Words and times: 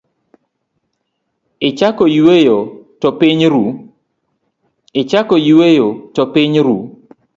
Ichako 1.69 2.03
yueyo 2.15 2.57
to 6.19 6.23
piny 6.37 6.57
ru. 6.65 6.69